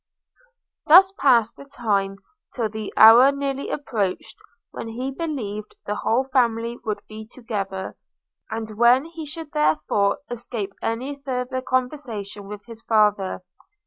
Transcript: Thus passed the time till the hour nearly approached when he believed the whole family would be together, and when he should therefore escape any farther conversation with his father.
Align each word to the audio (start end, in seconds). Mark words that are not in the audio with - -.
Thus 0.87 1.13
passed 1.19 1.57
the 1.57 1.65
time 1.65 2.15
till 2.55 2.69
the 2.69 2.91
hour 2.97 3.31
nearly 3.31 3.69
approached 3.69 4.35
when 4.71 4.87
he 4.87 5.11
believed 5.11 5.75
the 5.85 5.97
whole 5.97 6.23
family 6.23 6.79
would 6.83 7.03
be 7.07 7.27
together, 7.27 7.95
and 8.49 8.77
when 8.79 9.05
he 9.05 9.27
should 9.27 9.51
therefore 9.51 10.17
escape 10.31 10.73
any 10.81 11.17
farther 11.21 11.61
conversation 11.61 12.47
with 12.47 12.65
his 12.65 12.81
father. 12.81 13.41